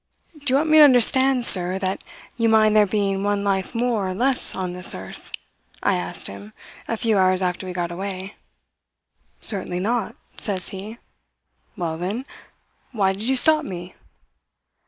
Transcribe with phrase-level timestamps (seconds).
[0.35, 2.03] "'Do you want me to understand, sir, that
[2.35, 5.31] you mind there being one life more or less on this earth?'
[5.83, 6.53] I asked him,
[6.87, 8.33] a few hours after we got away.
[9.41, 10.97] "'Certainly not,' says he.
[11.77, 12.25] "'Well, then,
[12.91, 13.93] why did you stop me?'